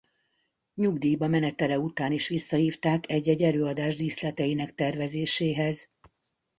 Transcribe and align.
Nyugdíjba 0.75 1.27
menetele 1.27 1.79
után 1.79 2.11
is 2.11 2.27
visszahívták 2.27 3.09
egy-egy 3.11 3.41
előadás 3.41 3.95
díszleteinek 3.95 4.75
tervezéséhez. 4.75 5.89